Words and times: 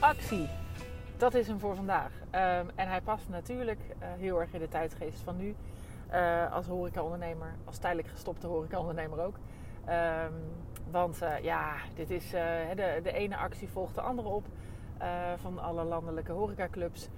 actie. 0.00 0.48
Dat 1.16 1.34
is 1.34 1.46
hem 1.46 1.58
voor 1.58 1.74
vandaag. 1.74 2.10
Ehm, 2.30 2.66
en 2.74 2.88
hij 2.88 3.00
past 3.00 3.28
natuurlijk 3.28 3.80
uh, 3.80 4.06
heel 4.18 4.40
erg 4.40 4.52
in 4.52 4.60
de 4.60 4.68
tijdgeest 4.68 5.20
van 5.20 5.36
nu. 5.36 5.54
Uh, 6.12 6.52
als 6.52 6.66
horecaondernemer, 6.66 7.54
als 7.64 7.78
tijdelijk 7.78 8.08
gestopte 8.08 8.46
horecaondernemer 8.46 9.20
ook. 9.20 9.34
Um, 9.88 10.34
want 10.90 11.22
uh, 11.22 11.38
ja, 11.42 11.74
dit 11.94 12.10
is, 12.10 12.30
de, 12.30 13.00
de 13.02 13.12
ene 13.12 13.36
actie 13.36 13.68
volgt 13.68 13.94
de 13.94 14.00
andere 14.00 14.28
op 14.28 14.44
van 15.36 15.58
alle 15.58 15.84
landelijke 15.84 16.32
horecaclubs. 16.32 17.08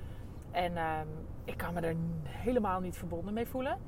En 0.51 0.77
um, 0.77 1.09
ik 1.45 1.57
kan 1.57 1.75
me 1.75 1.81
er 1.81 1.97
helemaal 2.25 2.81
niet 2.81 2.97
verbonden 2.97 3.35
mee 3.35 3.47
voelen. 3.47 3.79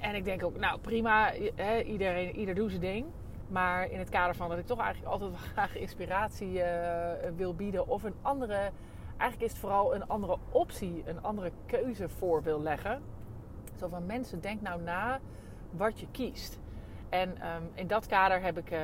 en 0.00 0.14
ik 0.14 0.24
denk 0.24 0.44
ook, 0.44 0.58
nou 0.58 0.78
prima, 0.80 1.34
iedereen, 1.84 2.36
ieder 2.36 2.54
doet 2.54 2.70
zijn 2.70 2.80
ding. 2.82 3.06
Maar 3.50 3.90
in 3.90 3.98
het 3.98 4.08
kader 4.08 4.34
van 4.34 4.48
dat 4.48 4.58
ik 4.58 4.66
toch 4.66 4.80
eigenlijk 4.80 5.12
altijd 5.12 5.30
wel 5.30 5.40
graag 5.52 5.76
inspiratie 5.76 6.52
uh, 6.52 6.64
wil 7.36 7.54
bieden. 7.54 7.86
Of 7.86 8.02
een 8.02 8.14
andere, 8.22 8.70
eigenlijk 9.16 9.42
is 9.42 9.50
het 9.50 9.58
vooral 9.58 9.94
een 9.94 10.08
andere 10.08 10.36
optie, 10.50 11.02
een 11.06 11.22
andere 11.22 11.52
keuze 11.66 12.08
voor 12.08 12.42
wil 12.42 12.62
leggen. 12.62 13.02
Zo 13.78 13.88
van 13.88 14.06
mensen, 14.06 14.40
denk 14.40 14.60
nou 14.60 14.82
na 14.82 15.20
wat 15.70 16.00
je 16.00 16.06
kiest. 16.10 16.58
En 17.08 17.28
um, 17.28 17.70
in 17.74 17.86
dat 17.86 18.06
kader 18.06 18.42
heb 18.42 18.58
ik 18.58 18.70
uh, 18.70 18.78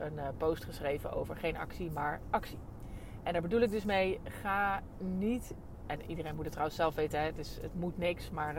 een 0.00 0.14
uh, 0.14 0.28
post 0.36 0.64
geschreven 0.64 1.12
over 1.12 1.36
geen 1.36 1.56
actie, 1.56 1.90
maar 1.90 2.20
actie. 2.30 2.58
En 3.22 3.32
daar 3.32 3.42
bedoel 3.42 3.60
ik 3.60 3.70
dus 3.70 3.84
mee, 3.84 4.20
ga 4.42 4.82
niet 4.98 5.54
en 5.86 6.00
iedereen 6.06 6.34
moet 6.34 6.44
het 6.44 6.52
trouwens 6.52 6.78
zelf 6.78 6.94
weten, 6.94 7.20
hè? 7.20 7.26
Het, 7.26 7.38
is, 7.38 7.58
het 7.62 7.74
moet 7.74 7.98
niks. 7.98 8.30
Maar 8.30 8.54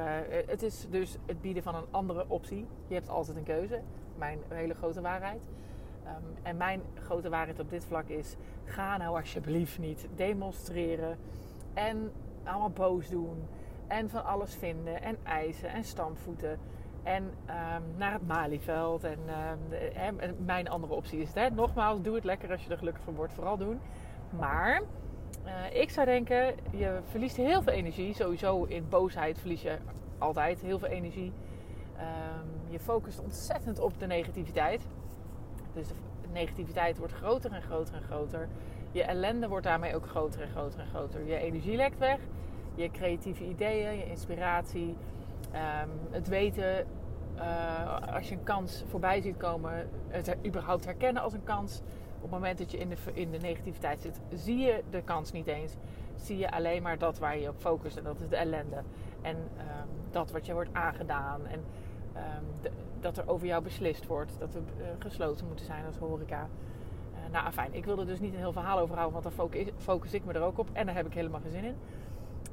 het 0.48 0.62
is 0.62 0.88
dus 0.90 1.18
het 1.26 1.42
bieden 1.42 1.64
van 1.64 1.76
een 1.76 1.88
andere 1.92 2.26
optie. 2.28 2.68
Je 2.88 2.94
hebt 2.94 3.10
altijd 3.10 3.38
een 3.38 3.44
keuze 3.44 3.82
mijn 4.18 4.40
hele 4.48 4.74
grote 4.74 5.02
waarheid. 5.02 5.42
Um, 6.06 6.38
en 6.44 6.58
mijn 6.58 6.82
grote 7.04 7.30
waarheid 7.30 7.60
op 7.60 7.70
dit 7.70 7.86
vlak 7.86 8.08
is: 8.08 8.36
ga 8.66 8.98
nou 8.98 9.20
alsjeblieft 9.20 9.80
niet 9.80 10.08
demonstreren 10.16 11.18
en 11.74 12.12
allemaal 12.44 12.70
boos 12.70 13.10
doen 13.10 13.48
en 13.88 14.10
van 14.10 14.26
alles 14.26 14.56
vinden 14.56 15.02
en 15.02 15.18
eisen 15.24 15.70
en 15.70 15.84
stampvoeten. 15.84 16.60
En 17.04 17.24
um, 17.24 17.84
naar 17.98 18.14
het 18.14 18.28
Malieveld. 18.28 19.04
En 19.04 19.20
um, 20.08 20.36
mijn 20.46 20.70
andere 20.70 20.94
optie 20.94 21.22
is 21.22 21.34
het. 21.34 21.56
Nogmaals, 21.56 22.02
doe 22.02 22.16
het 22.16 22.24
lekker 22.24 22.52
als 22.52 22.64
je 22.64 22.70
er 22.70 22.78
gelukkig 22.78 23.04
van 23.04 23.16
wordt. 23.16 23.34
Vooral 23.34 23.58
doen. 23.58 23.80
Maar 24.30 24.82
uh, 25.46 25.82
ik 25.82 25.90
zou 25.90 26.06
denken, 26.06 26.56
je 26.72 27.00
verliest 27.10 27.36
heel 27.36 27.62
veel 27.62 27.74
energie. 27.74 28.14
Sowieso 28.14 28.64
in 28.64 28.90
boosheid 28.90 29.40
verlies 29.40 29.62
je 29.62 29.78
altijd 30.18 30.62
heel 30.62 30.80
veel 30.80 30.88
energie. 30.88 31.34
Um, 32.00 32.72
je 32.72 32.80
focust 32.80 33.20
ontzettend 33.20 33.80
op 33.80 34.00
de 34.00 34.08
negativiteit. 34.08 34.88
Dus 35.74 35.88
de 35.88 36.30
negativiteit 36.32 36.98
wordt 36.98 37.14
groter 37.14 37.52
en 37.52 37.62
groter 37.62 37.96
en 37.96 38.02
groter. 38.02 38.48
Je 38.92 39.04
ellende 39.04 39.48
wordt 39.48 39.66
daarmee 39.66 39.96
ook 39.96 40.08
groter 40.08 40.42
en 40.42 40.50
groter 40.50 40.80
en 40.80 40.88
groter. 40.88 41.26
Je 41.26 41.38
energie 41.38 41.76
lekt 41.76 41.98
weg. 41.98 42.20
Je 42.76 42.92
creatieve 42.92 43.44
ideeën, 43.44 43.98
je 43.98 44.10
inspiratie. 44.10 44.96
Um, 45.54 45.90
het 46.12 46.28
weten, 46.28 46.86
uh, 47.36 48.14
als 48.14 48.30
je 48.30 48.36
een 48.36 48.44
kans 48.44 48.84
voorbij 48.90 49.22
ziet 49.22 49.38
komen, 49.38 49.90
het 50.08 50.36
überhaupt 50.46 50.86
herkennen 50.86 51.24
als 51.24 51.34
een 51.34 51.44
kans. 51.44 51.82
Op 52.16 52.22
het 52.22 52.32
moment 52.32 52.58
dat 52.58 52.72
je 52.72 52.78
in 52.78 52.90
de, 52.90 52.96
in 53.14 53.32
de 53.32 53.38
negativiteit 53.38 54.00
zit, 54.00 54.20
zie 54.34 54.58
je 54.58 54.84
de 54.90 55.02
kans 55.02 55.32
niet 55.32 55.48
eens. 55.48 55.74
Zie 56.16 56.38
je 56.38 56.52
alleen 56.52 56.82
maar 56.82 56.98
dat 56.98 57.20
waar 57.20 57.38
je 57.38 57.50
op 57.50 57.56
focust 57.58 57.98
en 57.98 58.04
dat 58.04 58.20
is 58.20 58.30
de 58.30 58.36
ellende. 58.36 58.84
En 59.22 59.36
um, 59.36 59.90
dat 60.12 60.32
wat 60.32 60.46
je 60.46 60.54
wordt 60.54 60.74
aangedaan. 60.74 61.48
En 61.48 61.64
um, 62.16 62.72
dat 63.00 63.18
er 63.18 63.30
over 63.30 63.48
jou 63.48 63.64
beslist 63.64 64.08
wordt. 64.08 64.40
Dat 64.40 64.54
we 64.54 64.60
uh, 64.60 64.86
gesloten 65.00 65.48
moeten 65.48 65.66
zijn 65.66 65.86
als 65.86 65.98
horeca. 65.98 66.48
Uh, 67.14 67.32
nou, 67.32 67.52
fijn. 67.52 67.74
Ik 67.74 67.86
wil 67.86 68.00
er 68.00 68.06
dus 68.06 68.20
niet 68.20 68.34
een 68.34 68.40
heel 68.40 68.52
verhaal 68.52 68.80
over 68.80 68.96
houden, 68.96 69.22
want 69.22 69.36
dan 69.38 69.50
focus, 69.78 70.14
ik 70.14 70.26
me 70.26 70.34
er 70.34 70.42
ook 70.42 70.58
op. 70.58 70.70
En 70.74 70.86
daar 70.86 70.96
heb 70.96 71.06
ik 71.06 71.14
helemaal 71.14 71.40
geen 71.42 71.52
zin 71.52 71.64
in. 71.64 71.76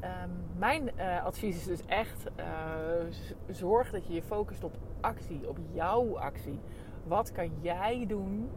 Um, 0.01 0.31
mijn 0.59 0.91
uh, 0.97 1.25
advies 1.25 1.57
is 1.57 1.65
dus 1.65 1.87
echt: 1.87 2.27
zorg 3.51 3.91
dat 3.91 4.07
je 4.07 4.13
je 4.15 4.23
focust 4.23 4.65
op 4.65 4.77
actie, 5.01 5.49
op 5.49 5.59
jouw 5.73 6.19
actie. 6.19 6.59
Wat 7.07 7.33
kan 7.33 7.51
jij 7.61 8.05
doen 8.07 8.51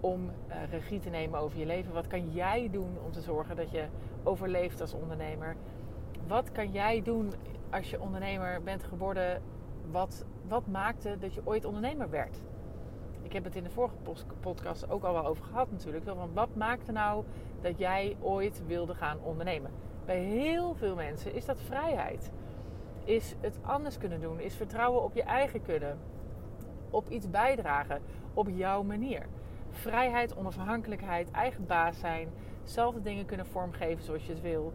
om 0.00 0.30
regie 0.70 1.00
te 1.00 1.10
nemen 1.10 1.40
over 1.40 1.58
je 1.58 1.66
leven? 1.66 1.92
Wat 1.92 2.06
kan 2.06 2.30
jij 2.30 2.68
doen 2.72 2.98
om 3.04 3.12
te 3.12 3.20
zorgen 3.20 3.56
dat 3.56 3.70
je 3.70 3.84
overleeft 4.22 4.80
als 4.80 4.94
ondernemer? 4.94 5.56
Wat 6.26 6.52
kan 6.52 6.72
jij 6.72 7.02
doen 7.02 7.32
als 7.70 7.90
je 7.90 8.00
ondernemer 8.00 8.62
bent 8.62 8.84
geworden 8.84 9.42
wat, 9.90 10.24
wat 10.48 10.66
maakte 10.66 11.18
dat 11.18 11.34
je 11.34 11.40
ooit 11.44 11.64
ondernemer 11.64 12.10
werd? 12.10 12.36
Ik 13.22 13.32
heb 13.32 13.44
het 13.44 13.56
in 13.56 13.64
de 13.64 13.70
vorige 13.70 13.94
podcast 14.40 14.90
ook 14.90 15.04
al 15.04 15.12
wel 15.12 15.26
over 15.26 15.44
gehad 15.44 15.70
natuurlijk. 15.70 16.04
Van 16.04 16.32
wat 16.34 16.54
maakte 16.54 16.92
nou 16.92 17.24
dat 17.60 17.78
jij 17.78 18.16
ooit 18.20 18.62
wilde 18.66 18.94
gaan 18.94 19.18
ondernemen? 19.22 19.70
Bij 20.04 20.18
heel 20.18 20.74
veel 20.74 20.94
mensen 20.94 21.34
is 21.34 21.44
dat 21.44 21.60
vrijheid. 21.60 22.30
Is 23.04 23.34
het 23.40 23.58
anders 23.62 23.98
kunnen 23.98 24.20
doen. 24.20 24.40
Is 24.40 24.54
vertrouwen 24.54 25.02
op 25.02 25.14
je 25.14 25.22
eigen 25.22 25.62
kunnen. 25.62 25.98
Op 26.90 27.08
iets 27.08 27.30
bijdragen. 27.30 28.00
Op 28.34 28.48
jouw 28.48 28.82
manier. 28.82 29.26
Vrijheid, 29.70 30.36
onafhankelijkheid, 30.36 31.30
eigen 31.30 31.66
baas 31.66 31.98
zijn. 31.98 32.28
Zelf 32.64 32.94
de 32.94 33.02
dingen 33.02 33.26
kunnen 33.26 33.46
vormgeven 33.46 34.04
zoals 34.04 34.26
je 34.26 34.32
het 34.32 34.40
wil. 34.40 34.72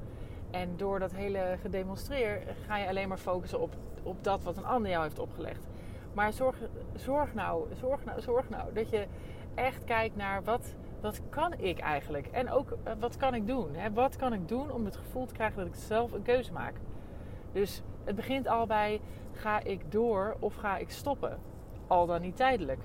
En 0.51 0.77
door 0.77 0.99
dat 0.99 1.11
hele 1.11 1.57
gedemonstreer 1.61 2.41
ga 2.65 2.77
je 2.77 2.87
alleen 2.87 3.07
maar 3.07 3.17
focussen 3.17 3.61
op, 3.61 3.75
op 4.03 4.23
dat 4.23 4.43
wat 4.43 4.57
een 4.57 4.65
ander 4.65 4.91
jou 4.91 5.03
heeft 5.03 5.19
opgelegd. 5.19 5.67
Maar 6.13 6.33
zorg, 6.33 6.57
zorg, 6.95 7.33
nou, 7.33 7.67
zorg, 7.79 8.05
nou, 8.05 8.21
zorg 8.21 8.49
nou 8.49 8.73
dat 8.73 8.89
je 8.89 9.07
echt 9.55 9.83
kijkt 9.83 10.15
naar 10.15 10.43
wat, 10.43 10.75
wat 11.01 11.21
kan 11.29 11.53
ik 11.53 11.79
eigenlijk? 11.79 12.27
En 12.27 12.51
ook 12.51 12.77
eh, 12.83 12.93
wat 12.99 13.17
kan 13.17 13.33
ik 13.33 13.47
doen? 13.47 13.75
Hè? 13.75 13.93
Wat 13.93 14.15
kan 14.15 14.33
ik 14.33 14.47
doen 14.47 14.71
om 14.71 14.85
het 14.85 14.97
gevoel 14.97 15.25
te 15.25 15.33
krijgen 15.33 15.57
dat 15.57 15.67
ik 15.67 15.75
zelf 15.75 16.11
een 16.11 16.21
keuze 16.21 16.53
maak? 16.53 16.73
Dus 17.51 17.81
het 18.03 18.15
begint 18.15 18.47
al 18.47 18.65
bij 18.65 19.01
ga 19.31 19.63
ik 19.63 19.91
door 19.91 20.35
of 20.39 20.55
ga 20.55 20.77
ik 20.77 20.89
stoppen? 20.89 21.39
Al 21.87 22.05
dan 22.05 22.21
niet 22.21 22.35
tijdelijk. 22.35 22.81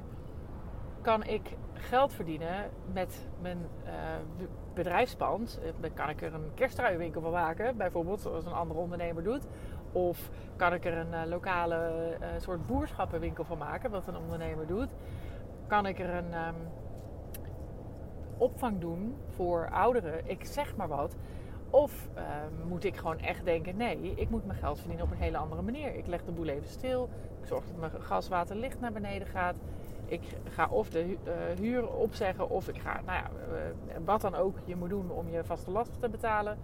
Kan 1.00 1.24
ik 1.24 1.56
geld 1.72 2.12
verdienen 2.12 2.70
met 2.92 3.28
mijn 3.40 3.58
uh, 3.84 3.92
bedrijfspand. 4.74 5.58
Eh, 5.62 5.70
dan 5.80 5.94
kan 5.94 6.08
ik 6.08 6.22
er 6.22 6.34
een 6.34 6.54
kerstruiwinkel 6.54 7.20
van 7.20 7.32
maken, 7.32 7.76
bijvoorbeeld, 7.76 8.20
zoals 8.20 8.44
een 8.44 8.52
andere 8.52 8.80
ondernemer 8.80 9.22
doet. 9.22 9.46
Of 9.92 10.30
kan 10.56 10.74
ik 10.74 10.84
er 10.84 10.98
een 10.98 11.12
uh, 11.12 11.20
lokale 11.26 12.16
uh, 12.20 12.26
soort 12.38 12.66
boerschappenwinkel 12.66 13.44
van 13.44 13.58
maken, 13.58 13.90
wat 13.90 14.06
een 14.06 14.16
ondernemer 14.16 14.66
doet. 14.66 14.88
Kan 15.66 15.86
ik 15.86 15.98
er 15.98 16.14
een 16.14 16.34
um, 16.46 16.54
opvang 18.36 18.80
doen 18.80 19.16
voor 19.28 19.68
ouderen, 19.72 20.20
ik 20.24 20.44
zeg 20.44 20.76
maar 20.76 20.88
wat. 20.88 21.16
Of 21.70 22.08
uh, 22.16 22.22
moet 22.68 22.84
ik 22.84 22.96
gewoon 22.96 23.18
echt 23.18 23.44
denken: 23.44 23.76
nee, 23.76 24.12
ik 24.16 24.30
moet 24.30 24.46
mijn 24.46 24.58
geld 24.58 24.78
verdienen 24.78 25.04
op 25.04 25.10
een 25.10 25.16
hele 25.16 25.36
andere 25.36 25.62
manier. 25.62 25.94
Ik 25.94 26.06
leg 26.06 26.24
de 26.24 26.32
boel 26.32 26.46
even 26.46 26.68
stil. 26.68 27.08
Ik 27.40 27.46
zorg 27.46 27.64
dat 27.66 27.76
mijn 27.76 28.02
gas, 28.02 28.28
water, 28.28 28.56
licht 28.56 28.80
naar 28.80 28.92
beneden 28.92 29.26
gaat 29.26 29.56
ik 30.12 30.36
ga 30.48 30.68
of 30.70 30.90
de 30.90 31.04
uh, 31.04 31.16
huur 31.58 31.88
opzeggen 31.88 32.50
of 32.50 32.68
ik 32.68 32.78
ga, 32.78 33.00
nou 33.06 33.18
ja, 33.18 33.30
uh, 33.30 33.96
wat 34.04 34.20
dan 34.20 34.34
ook 34.34 34.56
je 34.64 34.76
moet 34.76 34.88
doen 34.88 35.10
om 35.10 35.28
je 35.28 35.44
vaste 35.44 35.70
lasten 35.70 36.00
te 36.00 36.08
betalen. 36.08 36.58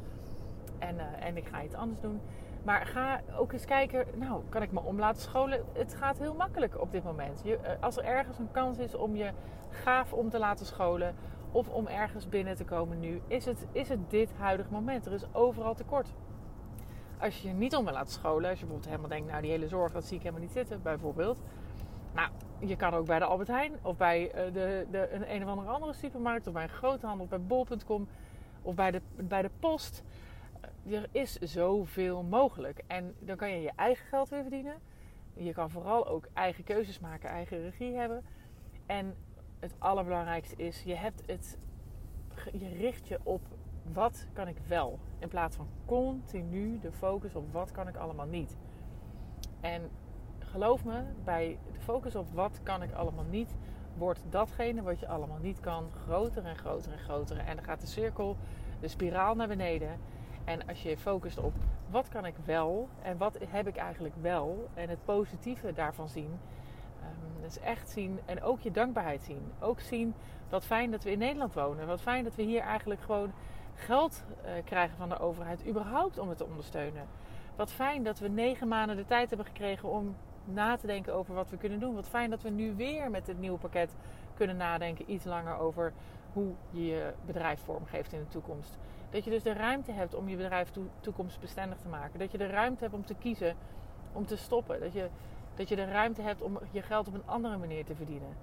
En, 0.78 1.20
en 1.20 1.36
ik 1.36 1.47
ga 1.47 1.62
iets 1.62 1.75
anders 1.75 2.00
doen. 2.00 2.20
Maar 2.62 2.86
ga 2.86 3.20
ook 3.36 3.53
eens 3.53 3.64
kijken, 3.64 4.06
nou, 4.14 4.42
kan 4.48 4.62
ik 4.62 4.72
me 4.72 4.81
om 4.81 4.98
laten 4.98 5.22
scholen? 5.22 5.64
Het 5.72 5.94
gaat 5.94 6.19
heel 6.19 6.34
makkelijk 6.34 6.81
op 6.81 6.92
dit 6.92 7.04
moment. 7.04 7.41
Je, 7.44 7.59
als 7.81 7.97
er 7.97 8.04
ergens 8.04 8.38
een 8.38 8.50
kans 8.50 8.78
is 8.78 8.94
om 8.94 9.16
je 9.16 9.31
gaaf 9.70 10.12
om 10.12 10.30
te 10.30 10.38
laten 10.38 10.66
scholen 10.66 11.15
of 11.53 11.69
om 11.69 11.86
ergens 11.86 12.28
binnen 12.28 12.56
te 12.56 12.65
komen 12.65 13.00
nu, 13.00 13.20
is 13.26 13.44
het, 13.44 13.66
is 13.72 13.89
het 13.89 14.10
dit 14.10 14.33
huidig 14.39 14.71
moment. 14.71 15.06
Er 15.06 15.12
is 15.12 15.34
overal 15.34 15.74
tekort. 15.74 16.12
Als 17.21 17.41
je 17.41 17.48
je 17.48 17.54
niet 17.54 17.77
om 17.77 17.84
wil 17.84 17.92
laten 17.92 18.12
scholen, 18.12 18.51
als 18.51 18.59
je 18.59 18.65
bijvoorbeeld 18.66 18.91
helemaal 18.91 19.16
denkt, 19.16 19.30
nou 19.30 19.42
die 19.42 19.51
hele 19.51 19.68
zorg, 19.68 19.92
dat 19.92 20.04
zie 20.04 20.16
ik 20.16 20.22
helemaal 20.22 20.42
niet 20.44 20.53
zitten, 20.53 20.83
bijvoorbeeld. 20.83 21.41
Nou, 22.15 22.28
je 22.59 22.77
kan 22.77 22.95
ook 22.95 23.07
bij 23.07 23.19
de 23.19 23.25
Albert 23.25 23.49
Heijn 23.49 23.72
of 23.83 23.97
bij 23.97 24.31
eh, 24.31 24.53
de, 24.53 24.87
de, 24.91 25.10
een, 25.13 25.34
een 25.34 25.43
of 25.43 25.49
andere 25.49 25.69
andere 25.69 25.93
supermarkt 25.93 26.47
of 26.47 26.53
bij 26.53 26.63
een 26.63 26.69
groothandel 26.69 27.25
of 27.25 27.28
bij 27.28 27.41
bol.com 27.41 28.09
of 28.63 28.75
bij 28.75 28.91
de, 28.91 29.01
bij 29.16 29.43
de 29.43 29.51
post. 29.60 30.03
Eh, 30.60 30.95
er 30.95 31.09
is 31.13 31.33
zoveel 31.33 32.22
mogelijk. 32.22 32.83
En 32.87 33.15
dan 33.19 33.37
kan 33.37 33.51
je 33.51 33.60
je 33.60 33.72
eigen 33.77 34.07
geld 34.07 34.28
weer 34.28 34.43
verdienen. 34.43 34.75
Je 35.34 35.53
kan 35.53 35.71
vooral 35.71 36.07
ook 36.07 36.28
eigen 36.33 36.65
keuzes 36.65 37.01
maken, 37.01 37.28
eigen 37.28 37.63
regie 37.63 37.95
hebben. 37.95 38.25
En 38.87 39.15
het 39.59 39.75
allerbelangrijkste 39.78 40.57
is, 40.57 40.83
je, 40.83 40.95
hebt 40.95 41.22
het, 41.27 41.59
je 42.53 42.69
richt 42.69 43.09
je 43.09 43.19
op 43.22 43.43
wat 43.93 44.27
kan 44.33 44.49
ik 44.49 44.57
wel. 44.66 44.99
In 45.19 45.28
plaats 45.28 45.57
van 45.57 45.69
continu 45.87 46.78
de 46.78 46.93
focus 46.93 47.34
op 47.34 47.53
wat 47.53 47.71
kan 47.71 47.89
ik 47.89 47.97
allemaal 47.97 48.27
niet. 48.27 48.57
En 49.61 49.91
geloof 50.48 50.84
me, 50.84 51.03
bij 51.24 51.59
de 51.72 51.80
focus 51.80 52.15
op 52.15 52.27
wat 52.33 52.60
kan 52.62 52.83
ik 52.83 52.92
allemaal 52.92 53.24
niet, 53.30 53.56
wordt 53.97 54.22
datgene 54.28 54.83
wat 54.83 55.00
je 55.00 55.09
allemaal 55.09 55.39
niet 55.41 55.60
kan 55.60 55.91
groter 56.04 56.45
en 56.45 56.56
groter 56.56 56.92
en 56.92 56.98
groter. 56.98 57.39
En 57.39 57.56
dan 57.56 57.65
gaat 57.65 57.80
de 57.80 57.86
cirkel, 57.86 58.36
de 58.80 58.89
spiraal 58.89 59.34
naar 59.34 59.48
beneden. 59.48 59.98
En 60.45 60.66
als 60.68 60.83
je 60.83 60.98
focust 60.98 61.39
op 61.39 61.53
wat 61.91 62.09
kan 62.09 62.24
ik 62.24 62.34
wel 62.45 62.89
en 63.03 63.18
wat 63.18 63.39
heb 63.48 63.66
ik 63.66 63.77
eigenlijk 63.77 64.15
wel 64.21 64.68
en 64.74 64.89
het 64.89 65.04
positieve 65.04 65.72
daarvan 65.72 66.09
zien, 66.09 66.39
Um, 67.03 67.42
dus 67.42 67.59
echt 67.59 67.91
zien 67.91 68.21
en 68.24 68.42
ook 68.42 68.60
je 68.60 68.71
dankbaarheid 68.71 69.22
zien. 69.22 69.53
Ook 69.60 69.80
zien 69.80 70.15
wat 70.48 70.65
fijn 70.65 70.91
dat 70.91 71.04
we 71.04 71.10
in 71.10 71.18
Nederland 71.18 71.54
wonen. 71.54 71.86
Wat 71.86 72.01
fijn 72.01 72.24
dat 72.24 72.34
we 72.34 72.42
hier 72.42 72.60
eigenlijk 72.60 73.01
gewoon 73.01 73.33
geld 73.74 74.24
uh, 74.44 74.51
krijgen 74.65 74.97
van 74.97 75.09
de 75.09 75.18
overheid, 75.18 75.66
überhaupt 75.66 76.18
om 76.18 76.28
het 76.28 76.39
te 76.39 76.44
ondersteunen. 76.44 77.06
Wat 77.56 77.72
fijn 77.72 78.03
dat 78.03 78.18
we 78.18 78.28
negen 78.28 78.68
maanden 78.68 78.97
de 78.97 79.04
tijd 79.04 79.28
hebben 79.28 79.47
gekregen 79.47 79.89
om 79.89 80.16
na 80.48 80.77
te 80.77 80.86
denken 80.86 81.15
over 81.15 81.34
wat 81.34 81.50
we 81.50 81.56
kunnen 81.56 81.80
doen. 81.80 81.95
Wat 81.95 82.09
fijn 82.09 82.30
dat 82.30 82.42
we 82.42 82.50
nu 82.50 82.74
weer 82.74 83.10
met 83.10 83.27
het 83.27 83.39
nieuwe 83.39 83.59
pakket 83.59 83.95
kunnen 84.34 84.56
nadenken, 84.56 85.10
iets 85.10 85.24
langer 85.24 85.56
over 85.59 85.92
hoe 86.33 86.53
je 86.71 86.86
je 86.86 87.12
bedrijf 87.27 87.60
vormgeeft 87.60 88.12
in 88.12 88.18
de 88.18 88.28
toekomst. 88.28 88.78
Dat 89.10 89.24
je 89.24 89.30
dus 89.30 89.42
de 89.42 89.53
ruimte 89.53 89.92
hebt 89.92 90.15
om 90.15 90.28
je 90.28 90.36
bedrijf 90.36 90.71
toekomstbestendig 91.00 91.78
te 91.78 91.89
maken. 91.89 92.18
Dat 92.18 92.33
je 92.33 92.39
de 92.39 92.47
ruimte 92.47 92.83
hebt 92.83 92.95
om 92.95 93.04
te 93.04 93.15
kiezen, 93.15 93.56
om 94.12 94.27
te 94.27 94.36
stoppen. 94.36 94.80
Dat 94.80 94.92
je, 94.92 95.09
dat 95.54 95.68
je 95.68 95.77
de 95.77 95.84
ruimte 95.84 96.22
hebt 96.22 96.42
om 96.42 96.59
je 96.71 96.83
geld 96.83 97.09
op 97.09 97.15
een 97.15 97.27
andere 97.27 97.56
manier 97.56 97.84
te 97.84 97.94
verdienen. 97.94 98.36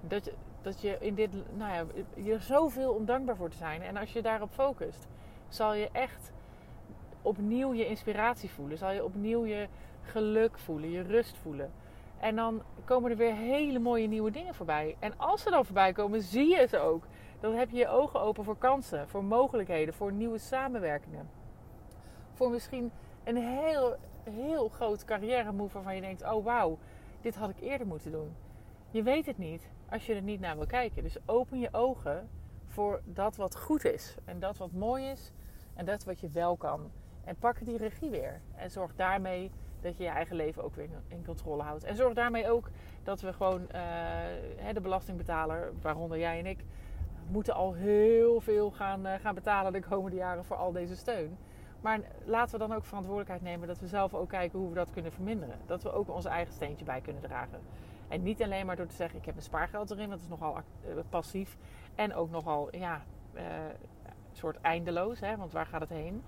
Dat 0.00 0.24
je, 0.24 0.32
dat 0.62 0.80
je 0.80 0.96
in 1.00 1.14
dit, 1.14 1.56
nou 1.56 1.72
ja, 1.72 1.84
je 2.22 2.38
zoveel 2.38 2.92
om 2.92 3.04
dankbaar 3.04 3.36
voor 3.36 3.50
te 3.50 3.56
zijn. 3.56 3.82
En 3.82 3.96
als 3.96 4.12
je 4.12 4.22
daarop 4.22 4.50
focust, 4.50 5.08
zal 5.48 5.74
je 5.74 5.88
echt 5.92 6.32
opnieuw 7.22 7.74
je 7.74 7.86
inspiratie 7.86 8.50
voelen. 8.50 8.78
Zal 8.78 8.90
je 8.90 9.04
opnieuw 9.04 9.44
je 9.44 9.68
geluk 10.04 10.58
voelen, 10.58 10.90
je 10.90 11.02
rust 11.02 11.36
voelen. 11.36 11.72
En 12.20 12.36
dan 12.36 12.62
komen 12.84 13.10
er 13.10 13.16
weer 13.16 13.34
hele 13.34 13.78
mooie 13.78 14.06
nieuwe 14.06 14.30
dingen 14.30 14.54
voorbij. 14.54 14.96
En 14.98 15.18
als 15.18 15.42
ze 15.42 15.50
dan 15.50 15.64
voorbij 15.64 15.92
komen, 15.92 16.22
zie 16.22 16.48
je 16.48 16.56
het 16.56 16.76
ook. 16.76 17.04
Dan 17.40 17.54
heb 17.54 17.70
je 17.70 17.76
je 17.76 17.88
ogen 17.88 18.20
open 18.20 18.44
voor 18.44 18.58
kansen, 18.58 19.08
voor 19.08 19.24
mogelijkheden, 19.24 19.94
voor 19.94 20.12
nieuwe 20.12 20.38
samenwerkingen. 20.38 21.28
Voor 22.32 22.50
misschien 22.50 22.90
een 23.24 23.36
heel, 23.36 23.96
heel 24.30 24.68
groot 24.68 25.04
carrière 25.04 25.52
move 25.52 25.74
waarvan 25.74 25.94
je 25.94 26.00
denkt: 26.00 26.32
oh 26.32 26.44
wauw, 26.44 26.78
dit 27.20 27.34
had 27.34 27.50
ik 27.50 27.60
eerder 27.60 27.86
moeten 27.86 28.10
doen. 28.10 28.36
Je 28.90 29.02
weet 29.02 29.26
het 29.26 29.38
niet 29.38 29.70
als 29.90 30.06
je 30.06 30.14
er 30.14 30.22
niet 30.22 30.40
naar 30.40 30.56
wil 30.56 30.66
kijken. 30.66 31.02
Dus 31.02 31.16
open 31.26 31.58
je 31.58 31.68
ogen 31.72 32.28
voor 32.66 33.02
dat 33.04 33.36
wat 33.36 33.56
goed 33.56 33.84
is 33.84 34.16
en 34.24 34.40
dat 34.40 34.56
wat 34.56 34.72
mooi 34.72 35.04
is 35.04 35.32
en 35.74 35.84
dat 35.84 36.04
wat 36.04 36.20
je 36.20 36.28
wel 36.28 36.56
kan. 36.56 36.90
En 37.24 37.36
pak 37.36 37.64
die 37.64 37.76
regie 37.76 38.10
weer. 38.10 38.40
En 38.54 38.70
zorg 38.70 38.94
daarmee 38.94 39.50
dat 39.84 39.96
je 39.96 40.02
je 40.04 40.10
eigen 40.10 40.36
leven 40.36 40.64
ook 40.64 40.74
weer 40.74 40.88
in 41.08 41.24
controle 41.24 41.62
houdt. 41.62 41.84
En 41.84 41.96
zorg 41.96 42.14
daarmee 42.14 42.50
ook 42.50 42.70
dat 43.02 43.20
we 43.20 43.32
gewoon 43.32 43.60
uh, 43.60 44.72
de 44.72 44.80
belastingbetaler, 44.80 45.72
waaronder 45.80 46.18
jij 46.18 46.38
en 46.38 46.46
ik, 46.46 46.64
moeten 47.28 47.54
al 47.54 47.74
heel 47.74 48.40
veel 48.40 48.70
gaan, 48.70 49.06
uh, 49.06 49.14
gaan 49.14 49.34
betalen 49.34 49.72
de 49.72 49.80
komende 49.80 50.16
jaren 50.16 50.44
voor 50.44 50.56
al 50.56 50.72
deze 50.72 50.96
steun. 50.96 51.38
Maar 51.80 52.00
laten 52.24 52.58
we 52.58 52.66
dan 52.66 52.76
ook 52.76 52.84
verantwoordelijkheid 52.84 53.42
nemen 53.42 53.68
dat 53.68 53.78
we 53.78 53.86
zelf 53.86 54.14
ook 54.14 54.28
kijken 54.28 54.58
hoe 54.58 54.68
we 54.68 54.74
dat 54.74 54.90
kunnen 54.90 55.12
verminderen. 55.12 55.58
Dat 55.66 55.82
we 55.82 55.92
ook 55.92 56.10
ons 56.10 56.24
eigen 56.24 56.54
steentje 56.54 56.84
bij 56.84 57.00
kunnen 57.00 57.22
dragen. 57.22 57.60
En 58.08 58.22
niet 58.22 58.42
alleen 58.42 58.66
maar 58.66 58.76
door 58.76 58.86
te 58.86 58.94
zeggen: 58.94 59.18
ik 59.18 59.24
heb 59.24 59.36
een 59.36 59.42
spaargeld 59.42 59.90
erin, 59.90 60.10
dat 60.10 60.20
is 60.20 60.28
nogal 60.28 60.56
uh, 60.56 60.94
passief. 61.08 61.56
En 61.94 62.14
ook 62.14 62.30
nogal, 62.30 62.76
ja, 62.76 63.02
soort 64.32 64.60
eindeloos, 64.60 65.20
hè, 65.20 65.36
want 65.36 65.52
waar 65.52 65.66
gaat 65.66 65.80
het 65.80 65.90
heen? 65.90 66.22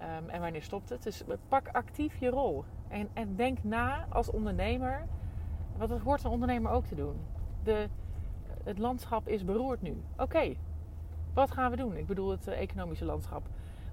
Um, 0.00 0.28
en 0.28 0.40
wanneer 0.40 0.62
stopt 0.62 0.88
het? 0.88 1.02
Dus 1.02 1.24
pak 1.48 1.68
actief 1.68 2.16
je 2.16 2.30
rol. 2.30 2.64
En, 2.88 3.08
en 3.12 3.36
denk 3.36 3.58
na 3.62 4.06
als 4.08 4.30
ondernemer, 4.30 5.06
wat 5.76 5.88
het 5.88 6.00
hoort 6.00 6.24
een 6.24 6.30
ondernemer 6.30 6.70
ook 6.70 6.84
te 6.84 6.94
doen. 6.94 7.16
De, 7.62 7.88
het 8.64 8.78
landschap 8.78 9.28
is 9.28 9.44
beroerd 9.44 9.82
nu. 9.82 10.02
Oké, 10.16 10.54
wat 11.34 11.50
gaan 11.50 11.70
we 11.70 11.76
doen? 11.76 11.96
Ik 11.96 12.06
bedoel 12.06 12.30
het 12.30 12.48
uh, 12.48 12.60
economische 12.60 13.04
landschap. 13.04 13.46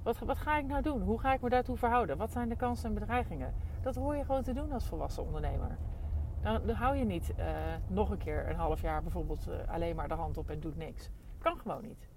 Wat, 0.04 0.20
wat 0.20 0.38
ga 0.38 0.58
ik 0.58 0.66
nou 0.66 0.82
doen? 0.82 1.02
Hoe 1.02 1.20
ga 1.20 1.34
ik 1.34 1.42
me 1.42 1.50
daartoe 1.50 1.78
verhouden? 1.78 2.18
Wat 2.18 2.32
zijn 2.32 2.50
de 2.50 2.56
kansen 2.56 2.90
en 2.90 2.94
bedreigingen? 2.94 3.54
Dat 3.82 3.96
hoor 3.96 4.16
je 4.16 4.26
gewoon 4.26 4.44
te 4.44 4.54
doen 4.54 4.72
als 4.72 4.86
volwassen 4.86 5.26
ondernemer. 5.26 5.78
Dan, 6.42 6.62
dan 6.66 6.76
hou 6.76 6.96
je 6.96 7.06
niet 7.06 7.34
uh, 7.40 7.46
nog 7.88 8.10
een 8.10 8.18
keer 8.18 8.50
een 8.50 8.56
half 8.56 8.82
jaar 8.82 9.02
bijvoorbeeld 9.02 9.48
uh, 9.48 9.74
alleen 9.74 9.96
maar 9.96 10.08
de 10.08 10.14
hand 10.14 10.38
op 10.38 10.50
en 10.50 10.60
doet 10.60 10.78
niks. 10.78 11.10
Kan 11.38 11.58
gewoon 11.58 11.84
niet. 11.84 12.10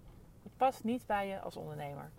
Het 0.42 0.56
past 0.56 0.84
niet 0.84 1.06
bij 1.06 1.28
je 1.28 1.40
als 1.40 1.56
ondernemer. 1.56 2.10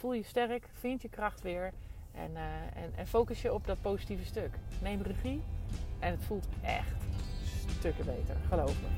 Voel 0.00 0.12
je 0.12 0.22
sterk, 0.22 0.64
vind 0.78 1.02
je 1.02 1.08
kracht 1.08 1.42
weer 1.42 1.72
en, 2.12 2.30
uh, 2.30 2.82
en, 2.82 2.92
en, 2.96 3.06
focus 3.06 3.42
je 3.42 3.52
op 3.52 3.66
dat 3.66 3.80
positieve 3.80 4.24
stuk. 4.24 4.50
Neem 4.82 5.02
regie 5.02 5.42
en 5.98 6.10
het 6.10 6.22
voelt 6.22 6.46
echt 6.62 7.04
stukken 7.78 8.04
beter, 8.04 8.36
geloof 8.48 8.74
me. 8.80 8.88